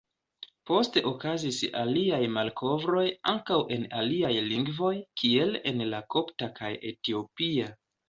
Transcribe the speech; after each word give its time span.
Poste 0.69 1.03
okazis 1.09 1.59
aliaj 1.81 2.19
malkovroj 2.39 3.05
ankaŭ 3.35 3.61
en 3.77 3.87
aliaj 4.01 4.35
lingvoj 4.49 4.93
kiel 5.23 5.57
en 5.75 5.89
la 5.95 6.05
kopta 6.19 6.53
kaj 6.61 6.77
etiopia. 6.95 7.75